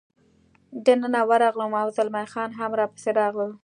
دننه 0.85 1.21
ورغلم، 1.29 1.71
او 1.81 1.87
زلمی 1.97 2.25
خان 2.33 2.49
هم 2.59 2.71
را 2.79 2.85
پسې 2.93 3.09
راغلل. 3.19 3.51